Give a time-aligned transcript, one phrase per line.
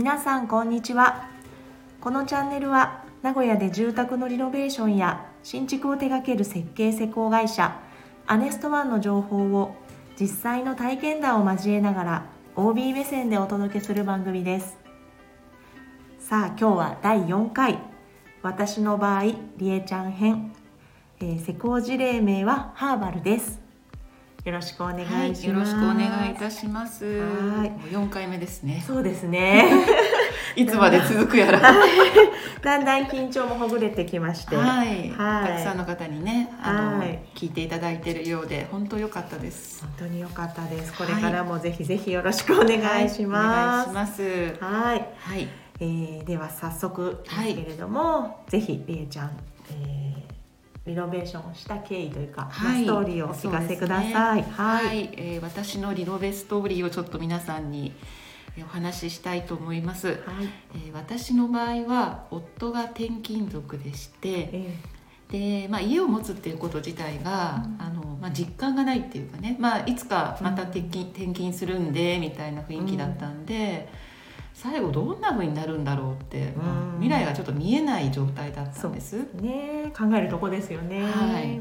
[0.00, 1.28] 皆さんこんにちは。
[2.00, 7.78] このチャンネルは名古屋で住宅のリノベーションや新築を手掛ける設計施工会社
[8.26, 9.76] アネストワンの情報を
[10.18, 14.78] 実際の体験談を交えながら OB 目線でお届けする番組です。
[16.18, 17.78] さあ今日は第4回。
[18.42, 19.24] 私の場合
[19.58, 20.54] りえちゃん編、
[21.20, 23.69] えー、施工事例名はハーバルです。
[24.44, 27.04] よろしくお願いします、はい、よろしくお願いいたします。
[27.04, 27.70] はい。
[27.92, 28.82] 4回目ですね。
[28.86, 29.64] そうですね。
[30.56, 31.60] いつまで続くやら。
[32.62, 34.56] だんだん緊張もほぐれてきまして。
[34.56, 39.82] はい、はい、たくさんの方にねあの、はい、聞いていただいているようで本当良かったです。
[39.82, 40.94] 本当に良かったです。
[40.94, 44.22] これからもぜひぜひよろしくお願いします、はい、お願いします。
[44.60, 45.48] はい、はい。
[45.82, 49.30] えー、では早速ですけれども、はい、ぜひりえちゃん、
[49.70, 50.09] えー
[50.90, 54.36] リノベーションをした経緯というか、はい、ストーリーをお聞かせください。
[54.42, 57.92] ね、はい、はい、えー、私のリノベストーリーをちょっと皆さんに
[58.58, 60.08] お話ししたいと思います。
[60.08, 60.18] はい、
[60.74, 73.88] えー、私の場合は夫が転勤族でして、えー、でまあ、家を持つっていうこと自体が、うん、あのまあ、実感がないっていうかね、まあ、いつかまた転勤,、転勤するんでみたいな雰囲気だったんで。
[73.94, 74.09] うん
[74.54, 79.16] 最後どんなふうになるんだろうって、まあ、未来がちょっと見えない状態だったんです。
[79.40, 81.02] ね考えるとこですよね。
[81.02, 81.58] はい、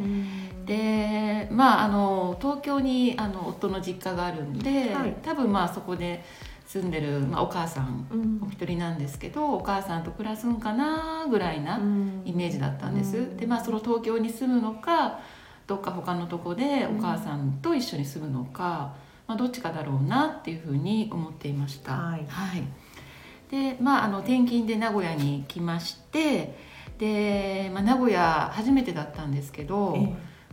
[0.66, 6.24] でまああの東京にあの夫の実家があるんで、はい、多分まあそこで
[6.68, 11.78] 住んでる、まあ、お母さん、お一人なんですけどお母さんと暮らすんかなぐらいな
[12.26, 13.18] イメージだったんです。
[13.18, 15.20] うん、でまあその東京に住むのか
[15.66, 18.94] どっか他のとこでお母さんと一緒に住むのか。
[19.30, 21.94] まあ、どっちかだろうなっていうふうに思っていました。
[21.94, 22.64] はい、はい、
[23.50, 26.56] でまああの転勤で名古屋に来まして
[27.00, 30.00] で、まあ、名古屋初めてだったんですけど、え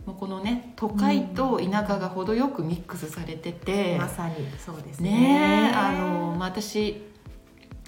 [0.07, 5.11] もうこのね都会と田舎が程よくミックスされてて、うん、まさにそうですね。
[5.11, 7.03] ねあの、まあ、私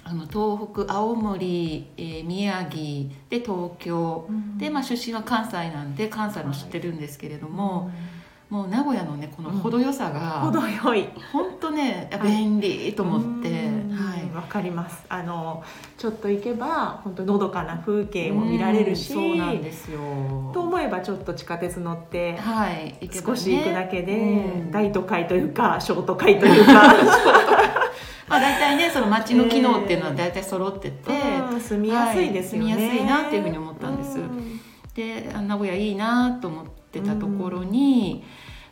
[0.04, 7.90] あの東北青森、えー、宮城で東京、うん、で、まあ、出身は関西なんで関西も知ってるんですけれども。
[7.94, 8.20] うん。
[8.50, 11.08] もう名古屋のねこの程よさが、程よい。
[11.32, 13.70] 本当ね便利と思って
[14.30, 15.04] はいわかります。
[15.08, 15.62] あの
[15.98, 20.00] ちょっと行けば本当のどかな風景も見られるしそうなんですよ。
[20.54, 26.72] と思えばちょっと地下鉄乗って、はい、少し行くだけで、大都会というか小都会というか。
[28.28, 31.12] まあ大体ねその街の機能っていうのは大体揃ってて、
[31.58, 34.18] 住みやすいですよね、はい、住みやすいなっていうふうに思ったんです、
[34.94, 38.22] で名古屋いいなと思ってたところに、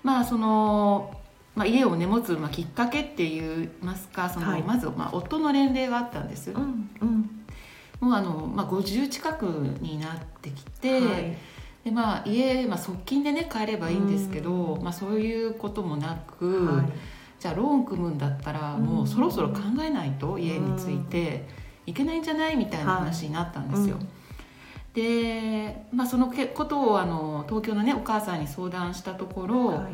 [0.05, 1.18] まあその、
[1.59, 6.53] まあ、家をね持つ、まあ、きっかけって言いますかその、はい、まず、まあ、夫の年齢があったんです。
[6.53, 7.31] うんうん、
[7.99, 9.43] もうあの、まあ、50近く
[9.81, 11.37] になってきて、はい、
[11.85, 16.93] でまあ、家、まあ、側近でね帰ればいいんですけど、うん、まあ、そういうこともなく、はい、
[17.41, 21.45] じゃあローン組むんだったらもうそろそろ考えないと家について
[21.87, 23.97] いけないんじゃないみたいな話になったんですよ。
[24.95, 29.93] で、まあ、そのことをあの東京のねお母さんに相談したところ、はい、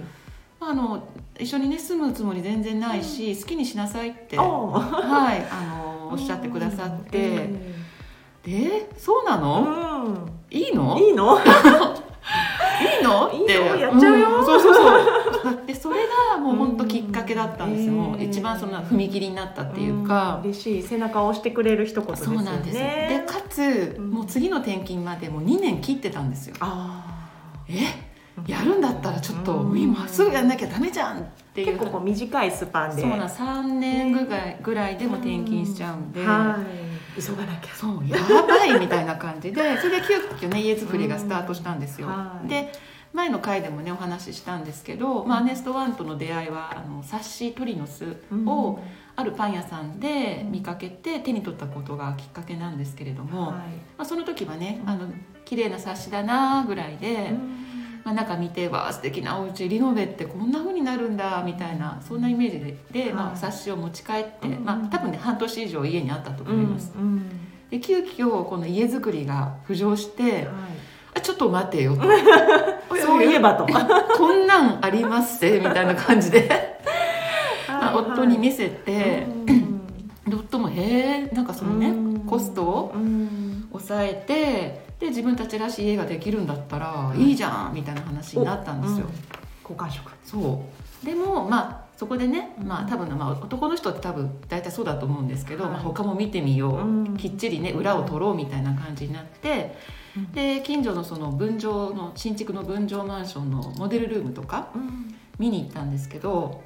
[0.68, 1.08] あの
[1.38, 10.98] 一緒にね住むつもり全然ないし、うん、好きにしなさいって、はい、あのおっしゃってくださって、えー、でそうなの、うん、いいの？
[10.98, 11.38] いいの？
[11.44, 13.26] いいの？
[13.26, 13.52] って。
[13.80, 15.66] やっちゃうよ、うん、そうそうそう。
[15.66, 22.36] でそれがもう本当きっかけだったんですよ、うん、一番その踏切になったっていうか、うん、嬉しい背中を押してくれる一言ですよね。
[22.36, 26.56] そうなんですでかつ、もう次の転勤までもう2年切ってたんですよ。
[26.60, 27.28] あ
[27.68, 28.03] え？
[28.46, 31.22] やるんだったらちょっと、今すぐやんなきゃダメじゃんっ
[31.54, 31.78] ていう。
[31.78, 33.02] 結構短いスパンで。
[33.02, 36.58] そうな3年ぐらいぐらいでも転勤しちゃうんで、は
[37.18, 37.20] い。
[37.20, 37.74] 急がなきゃ。
[37.74, 39.52] そうやばいみたいな感じ。
[39.52, 42.08] でそれで急遽ね家づくりがスタートしたんですよ、
[42.46, 42.72] で
[43.12, 48.80] 前の回でもねお話ししたんですけど、まあ、アネストワンとの出会いはあの冊子「トリノス」を
[49.14, 53.58] あるパン屋さんで見かけて手に取ったことがきっかけなんですけれども、はい、ま
[53.98, 55.06] あ、その時はねあの
[55.44, 57.32] 綺麗な冊子だなぐらいで。
[58.04, 62.60] まあ、中見てわあ素敵なお家リノベってこんなふうになるんだみたいなそんなイメージ
[62.92, 66.92] でで、まあ、冊子を持ち帰って、まあ、多分ね半年以上家にあったと思います。
[67.70, 70.46] で急遽この家づくりが浮上して、はい、
[71.14, 72.02] あちょっと待てよと。
[73.00, 73.66] そういえばと。
[74.16, 76.48] こんなんありますせみたいな感じで。
[77.66, 79.26] まあ、夫に見せて、
[80.32, 81.92] 夫も「へえんかそのね
[82.26, 82.94] コストを
[83.72, 89.06] 抑えてで自分たちらしい家ができるんだったらいいじゃんみたいな話になったんですよ。
[89.62, 90.64] 好感触そ
[91.02, 91.06] う。
[91.06, 99.76] でもまあそこでね、まあ、多分、まあ、男の人って多分大体そうだと思うんですけど、はい、まあ、他も見てみよう、うん、きっちりね裏を取ろうみたいな感じになって、
[100.16, 104.70] うん、で近所のその分譲の新築の分譲マンションのモデルルームとか
[105.38, 106.62] 見に行ったんですけど、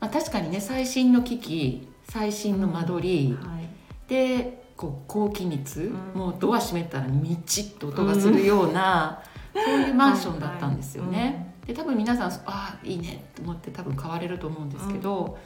[0.00, 3.68] まあ、確かにね最新の機器最新の間取り、はい。
[4.08, 6.20] でこう高気密、うん。
[6.20, 9.22] もうドア閉めたらみちっと音がするような、
[9.54, 11.54] そういうマンションだったんですよね。
[11.66, 15.38] で多分皆さんああいいねと思って多分買われると思うんですけど、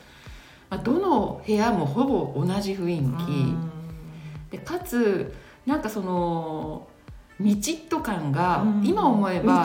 [0.69, 3.00] まあ、どの部屋もほぼ同じ雰囲
[4.50, 5.32] 気、でかつ
[5.64, 6.88] なんかその
[7.38, 8.84] みちっと感がうん。
[8.84, 9.64] 今思えば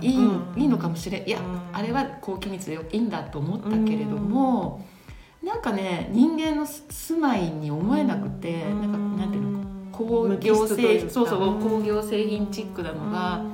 [0.00, 0.60] いい,、うん。
[0.60, 1.28] いいのかもしれん。
[1.28, 1.60] いや、うん。
[1.72, 4.49] あれは高気密でいいんだと思ったけれども、
[5.62, 9.60] なんかね人間の住まいに思えなくて、なんかなんていうの
[9.92, 13.44] 工業製品そうそう工業製品チックなのが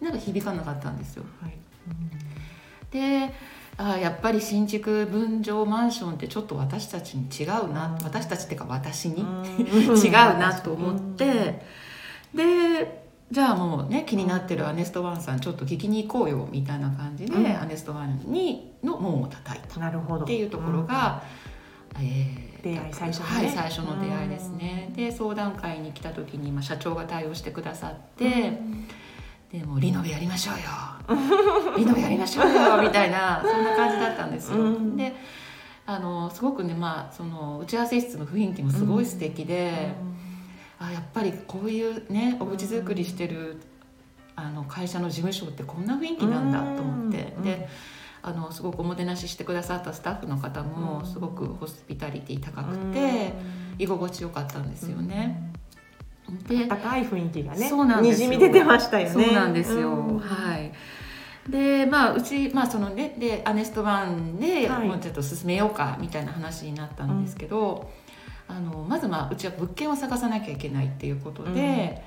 [0.00, 1.24] なんか響かなかったんですよ。
[1.42, 1.58] はい。
[2.90, 3.34] で
[3.76, 8.04] あやっぱり新築分譲マンションってちょっと私たちに違うな、うん。
[8.04, 9.66] 私たちっていうか私に、うん。
[9.98, 11.62] 違うなと思って、
[12.34, 13.01] で
[13.32, 17.46] じゃあもうね気になってるアネストワンさんちょっと聞きに行こうよみたいな感じで、うん。
[17.46, 20.24] アネストワンにの門を叩いたなるほど。
[20.24, 21.22] っていうところが、
[21.96, 23.34] えー出会い最初のね。
[23.34, 28.60] はい最初の出会いですね、で相談会に来た時に、まあ、社長が対応してくださって、
[29.52, 30.60] でもうリノベやりましょうよ。
[31.76, 34.96] リノベやりましょうよみたいなそんな感じだったんですよ、うん。
[34.96, 35.14] で
[35.84, 39.94] あのすごくねまあその打ち合わせ室の雰囲気もすごい素敵で、
[40.86, 43.60] あやっぱりこういうねお家作りしてる
[44.34, 47.68] あの会社の事務所ってこんな雰囲気なんだと思って、うんで
[48.24, 51.06] あのすごくおもてなししてくださったスタッフの方もうん。
[51.06, 53.32] すごくホスピタリティ高くて、
[53.80, 55.52] 居心地よかったんですよね。
[56.46, 58.28] で高い雰囲気がねそうなんですよ。
[58.28, 59.12] にじみ出てましたよね。
[59.12, 60.18] そうなんですよ、うん。
[60.20, 60.72] はい。
[61.50, 64.86] でまあうちまあそのねでアネストワンで、はい。
[64.86, 67.90] もうちょっと進めようかみたいな話になったんですけど、
[68.48, 72.02] あのまずまあうちは物件を探さなきゃいけないっていうことで、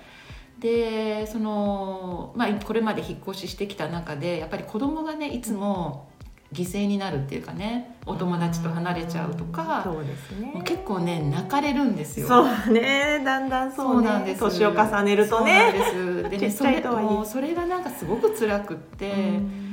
[0.60, 6.10] でそのまあこれまで引っ越ししてきた中でやっぱり子供がねいつも
[6.54, 10.62] 犠牲になるっていうかねお友達と離れちゃうとか、そうですね。
[10.64, 12.28] 結構ね泣かれるんですよ。
[12.28, 13.22] そうね。
[13.26, 14.08] だんだんそうね。
[14.08, 14.40] なんです。
[14.40, 16.30] 年を重ねるとそうねなんです。
[16.30, 16.84] でねそれ
[17.26, 19.65] それがなんかすごく辛くって、うん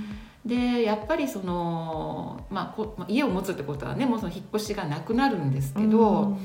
[0.45, 6.37] でやっぱりその、まあ、家を持つってことはねもうその引っ越しがなくなるんですけど、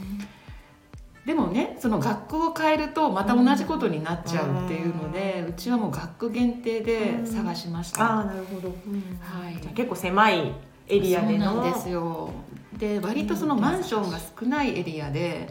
[1.26, 8.04] でもねその学区を変えるとまた同じことになっちゃうっていうので、うちはもう学区限定で探しました。
[8.04, 9.56] ああなるほど、はい。
[9.62, 10.54] じゃあ結構狭い
[10.88, 11.62] エリアでの。
[11.62, 12.30] なんですよ。
[12.78, 15.50] で割とそのマンションが少ないエリアで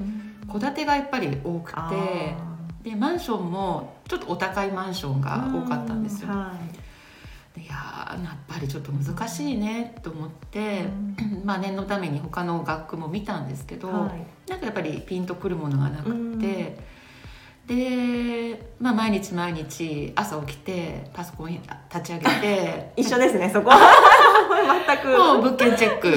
[0.52, 6.28] 戸建てがやっぱり多くあてでマンションもちょっとお高いマンションがー多かったんですよ。
[6.28, 6.78] うはで
[7.56, 10.84] いやーやっぱりちょっと難しいねと思ってい、
[11.44, 14.50] まあ念のために他の学区も見たんですけど、はい。
[14.50, 16.78] なんかやっぱりピンとくるものがなくって、
[17.66, 21.50] で、まあ、毎日毎日朝起きてパソコン
[21.92, 23.70] 立ち上げて 一緒ですねそこ。
[23.70, 23.78] は
[24.86, 25.18] 全く。
[25.18, 26.16] もう物件チェック。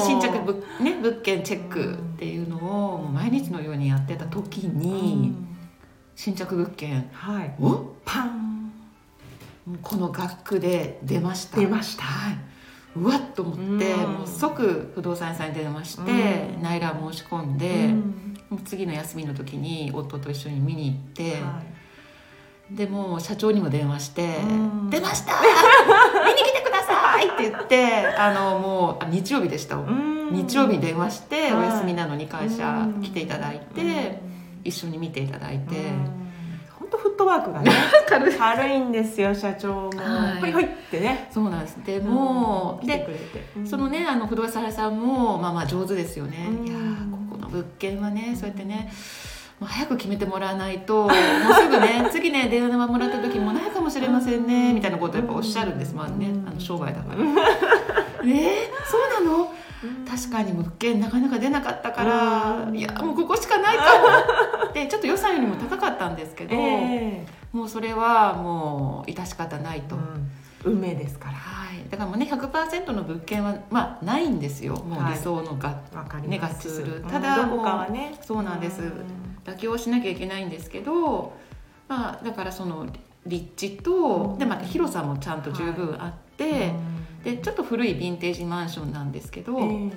[0.00, 5.34] 新着物,、ね、物件チェックっていうのを毎日のようにやってた時に、
[6.14, 7.10] 新着物件。
[7.12, 7.54] はい。
[7.60, 8.55] おパン
[9.82, 11.58] この学区で出ました。
[11.58, 12.04] 出ました。
[12.04, 12.38] はい。
[12.96, 14.12] うわっと思ってうん。
[14.14, 16.10] もう即不動産屋さんに電話して
[16.56, 16.62] うん。
[16.62, 17.94] 内覧申し込んで、
[18.64, 21.62] 次の休みの時に夫と一緒に見に行って、は
[22.70, 24.52] でもう社長にも電話してう
[24.86, 25.34] ん「出ました。
[26.24, 29.78] 見に来てください!」って言ってあのもうあ日曜日でした、
[30.30, 31.54] 日曜日に電話して、はい。
[31.54, 33.02] お休みなのに会社うん。
[33.02, 34.20] 来ていただいて、
[34.64, 35.76] 一緒に見ていただいて、
[36.88, 37.70] 本当フットワークがね
[38.08, 38.34] 軽い。
[38.34, 39.90] 軽いんですよ社長も。
[39.96, 40.40] はい。
[40.40, 41.28] ほいほいってね。
[41.30, 43.14] そうなんですでもう、で来てくれ
[43.64, 43.68] て。
[43.68, 46.66] そのねあの不動産屋さんもまあまあ上手ですよね、うん。
[46.66, 48.90] いやーここの物件はねそうやってね
[49.58, 51.10] もう早く決めてもらわないともう
[51.54, 55.94] すぐね 次ね電話もらった時もないかもしれませんねみたいなことをやっぱおっしゃるんです。
[55.94, 57.22] まあねあの商売だから。
[58.22, 58.30] えー、
[58.84, 59.52] そうなの？
[60.08, 62.76] 確かに物件なかなか出なかったから、うん。
[62.76, 63.84] いやもうここしかないか
[64.66, 64.72] も。
[64.72, 69.96] でちょっと予算よりも高かったんですけど、えもうそれはもう致し方ないと。
[69.96, 71.34] え運命ですから。
[71.34, 74.76] はい、だからもうね100%の物件はまあないんですよ。
[74.76, 76.96] もうはい理想のが、わかりね合致する。
[76.96, 77.08] うん。
[77.08, 78.18] ただどこかはね。
[78.20, 78.82] そうなんです。
[79.44, 81.32] 妥協しなきゃいけないんですけど
[81.86, 82.88] まあだからその
[83.24, 83.92] 立地と、
[84.32, 84.38] うん。
[84.38, 86.72] でまた広さもちゃんと十分あって、
[87.26, 89.90] でちょっと古いヴィンテージマンションなんですけど、え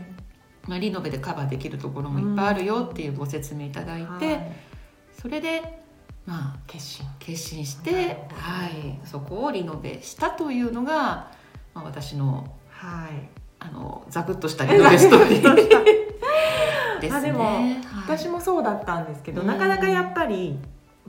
[0.68, 4.52] まあ、リノベでカバーできるところもいっぱいあるよっていうご説明いただいて、えはい。
[5.22, 5.62] それで
[6.26, 11.32] まあ決心決心して、はい、そこをリノベしたというのが、
[11.76, 13.30] まあ、私のはい。
[13.62, 15.42] あのザクッとしたリノベストーリー
[17.00, 17.18] ですね。
[17.20, 17.76] あでもはい。
[18.08, 19.48] 私もそうだったんですけど、うん。
[19.48, 20.58] なかなかやっぱり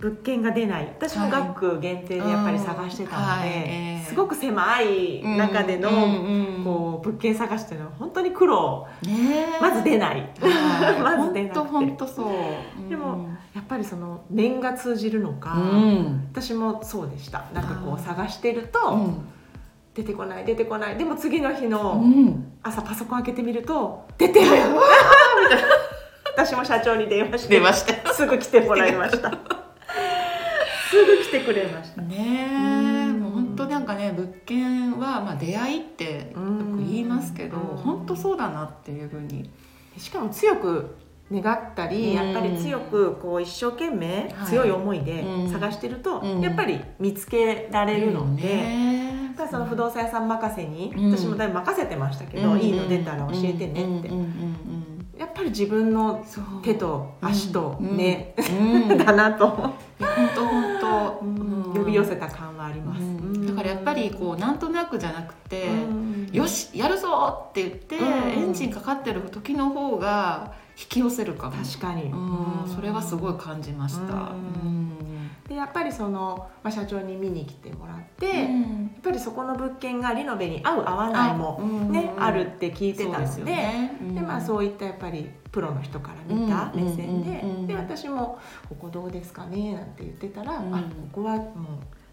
[0.01, 0.87] 物件が出ない。
[0.99, 3.49] 私も学区限定でやっぱり探してたので、はい。
[3.49, 6.65] えーすごく狭い中での、うんうんうん。
[6.65, 8.89] こう物件探しっていうのは本当に苦労。
[9.03, 9.61] ねえ。
[9.61, 10.33] まず出ない。
[10.41, 10.99] はい。
[11.01, 11.59] まず出なくて。
[11.61, 12.91] 本当本当そう。
[12.91, 16.29] でもやっぱりその念が通じるのか、うん。
[16.33, 17.45] 私もそうでした。
[17.55, 19.29] なんかこう探してると、うん。
[19.95, 20.97] 出てこない出てこない。
[20.97, 22.53] でも次の日うのん。
[22.65, 24.47] 朝パソコン開けてみると出てる。
[26.35, 29.60] 私も社長に電話して出ましたすぐ来てもらいました
[30.91, 32.03] すぐ来てくれました。
[32.03, 37.77] ねもう本当なんかね物件はまあ出会いってよく言いますけどうん。
[37.77, 39.49] 本当そうだなっていうふうに。
[39.97, 40.97] しかも強く
[41.31, 42.13] 願ったり、うん。
[42.15, 44.49] やっぱり強くこう一生懸命はい。
[44.49, 45.51] 強い思いでうん。
[45.51, 46.41] 探してると、うん。
[46.41, 48.91] やっぱり見つけられるので、
[49.49, 51.17] その不動産屋さん任せに、うん。
[51.17, 54.11] 私もだいぶ任せてましたけど、いいの出たら教えてねって、
[55.19, 56.25] やっぱり自分の
[56.63, 57.97] 手と足とうん。
[57.97, 58.99] 目、うん。
[58.99, 59.73] だなと、本
[60.35, 60.65] 当本
[61.21, 61.75] 当うん。
[61.75, 63.47] 呼び寄せた感はあります、うん。
[63.47, 66.29] だからやっぱりこうなんとなくじゃなくて、うん。
[66.33, 68.31] よしやるぞって言って、うん。
[68.31, 71.57] エンジンかかってる時の方が引き寄せるかも。
[71.57, 74.90] 確かに、うん、それはすごい感じました、うん
[75.51, 78.49] でやっぱりその、まあ、社長に見に来てもらって、やっ
[79.03, 83.53] ぱりそこの物件がリノベに合う合わないもね、あるって聞いてたので
[84.15, 87.49] でまあ、うそういったやっぱりプロの人から見た目線で,、うん。
[87.49, 87.55] うん。
[87.55, 87.61] うん。
[87.63, 88.39] うんで私も
[88.69, 91.45] 「ここどうですかね?」なんて言ってたら「うんあここはもう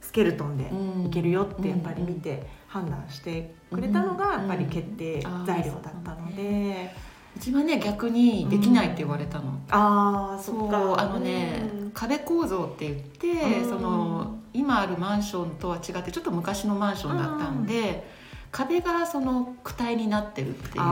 [0.01, 1.06] スケルトンでん。
[1.06, 6.91] いけるよ」ってやっぱり見て判断してくれたのがやっぱり決定材料だったので、
[7.38, 11.91] うちはね逆にできないって言われたの、ああそそうあのね、うん。
[11.91, 13.27] 壁構造って言って、
[13.62, 13.70] うん。
[13.70, 18.08] その今あるマンションとは違ってちょっと昔のマンションだったんで、
[18.51, 20.84] 壁がその躯体になってるっていう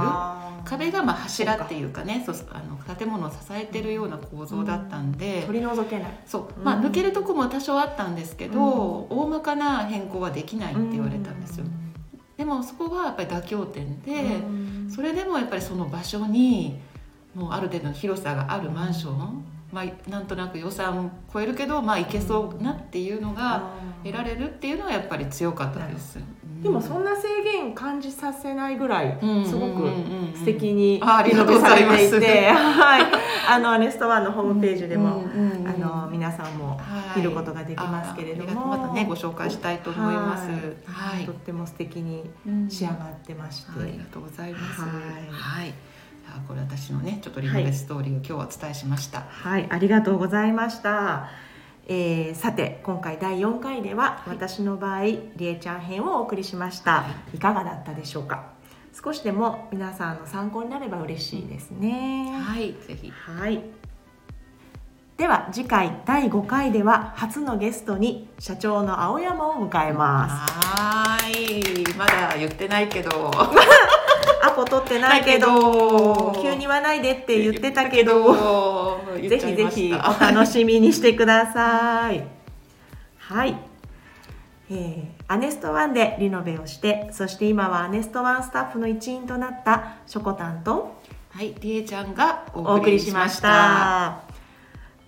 [0.65, 6.19] 壁がまあ柱っていうかねそうあの建物を支えてるような構造だったんで、取り除けない。
[6.27, 6.63] そう。
[6.63, 11.65] まあ、うん抜けるとこも多少あったんですけど、大まかな変更はできないって言われたんですよ、
[12.45, 16.79] でもそこはやっぱり妥協点で、うんそれでもやっぱりその場所に
[17.33, 23.71] もうある程度の広さがあるマンション、まあ、なんとなく予算超えるけどまあいけそうなっていうのが
[24.03, 26.19] 得られるっていうのはやっぱり強かったです。
[26.65, 29.87] でもそんな制限感じさせないぐらいうんすごく
[30.35, 33.03] 素敵にリノベされていて、はい、
[33.47, 35.23] あのネストワンのホームページでも、
[35.65, 37.19] あの皆さんもはい。
[37.19, 40.49] 見ることができますけれども、またねご紹介したいと思います。
[40.85, 41.25] はい。
[41.25, 42.29] とっても素敵に
[42.69, 44.81] 仕上がってまして、ありがとうございます。
[44.81, 45.73] はい。
[46.47, 49.21] これ私のねちょっとリノベストーリーを今日はお伝えしました。
[49.21, 51.29] はい、ありがとうございました。
[51.87, 58.55] えーさて今回第4回では、私の場合りえちゃん編をお送りしました、い、かがだったでしょうか？
[58.93, 62.31] 少しでも皆さんの参考になれば嬉しいですね。
[62.41, 63.11] はい、ぜひ。
[63.11, 63.61] はい。
[65.17, 70.51] では次回第5回では初のゲストに社長の青山を迎えます。
[70.81, 73.31] はーい、まだ言ってないけど。
[74.45, 82.23] アポ取ってないけど急に言わないでって言ってたけど言ぜひぜひおた楽しみにしてください。
[83.17, 83.57] はい。
[84.69, 93.41] えーアネストワンでリノベをしてそして今はアネストワンスタッフの一員となったしょこたんとはい、りえちゃんがおお送送りしまし。
[93.41, 94.21] た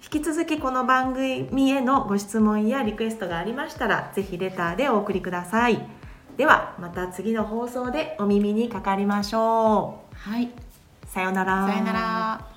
[0.04, 5.97] 引き続きこの番組へのご質問やリクエストがありましたらぜひレターでお送りください
[6.38, 10.50] ではまた次の放送でお耳にかかりましょはい、う
[11.08, 11.68] さようなら。
[11.68, 12.57] さよなら。